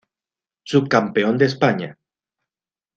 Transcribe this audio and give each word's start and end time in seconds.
Subcampeón 0.69 1.37
de 1.37 1.45
España 1.45 1.89